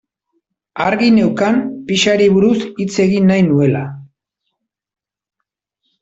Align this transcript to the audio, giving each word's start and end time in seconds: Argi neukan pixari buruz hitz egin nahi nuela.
Argi 0.83 1.09
neukan 1.17 1.59
pixari 1.91 2.29
buruz 2.37 2.55
hitz 2.83 2.91
egin 3.03 3.29
nahi 3.33 3.43
nuela. 3.49 3.83